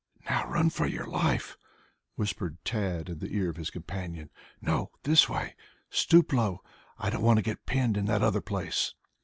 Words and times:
"Now 0.27 0.47
run 0.49 0.71
for 0.71 0.87
your 0.87 1.05
life!" 1.05 1.57
whispered 2.15 2.57
Tad 2.65 3.07
in 3.07 3.19
the 3.19 3.35
ear 3.35 3.51
of 3.51 3.57
his 3.57 3.69
companion. 3.69 4.31
"No, 4.59 4.89
this 5.03 5.29
way. 5.29 5.55
Stoop 5.91 6.33
low. 6.33 6.63
I 6.97 7.11
don't 7.11 7.21
want 7.21 7.37
to 7.37 7.43
get 7.45 7.67
pinned 7.67 7.97
in 7.97 8.05
that 8.05 8.23
other 8.23 8.41
place." 8.41 8.95